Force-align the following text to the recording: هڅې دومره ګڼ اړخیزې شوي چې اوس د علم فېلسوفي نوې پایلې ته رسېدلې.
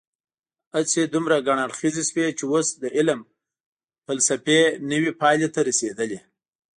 هڅې 0.75 1.01
دومره 1.13 1.35
ګڼ 1.47 1.57
اړخیزې 1.65 2.03
شوي 2.09 2.25
چې 2.37 2.43
اوس 2.51 2.67
د 2.81 2.83
علم 2.97 3.19
فېلسوفي 4.05 4.59
نوې 4.91 5.11
پایلې 5.21 5.47
ته 5.55 5.59
رسېدلې. 5.69 6.19